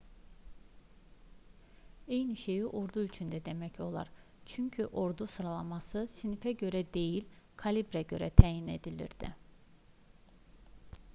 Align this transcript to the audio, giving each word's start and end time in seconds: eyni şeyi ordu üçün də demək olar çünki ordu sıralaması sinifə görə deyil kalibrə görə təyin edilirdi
eyni 2.15 2.35
şeyi 2.43 2.63
ordu 2.79 3.01
üçün 3.09 3.27
də 3.33 3.41
demək 3.49 3.75
olar 3.87 4.09
çünki 4.53 4.85
ordu 5.01 5.27
sıralaması 5.33 6.03
sinifə 6.15 6.53
görə 6.63 6.81
deyil 6.97 7.27
kalibrə 7.65 8.01
görə 8.13 8.31
təyin 8.43 8.73
edilirdi 8.77 9.29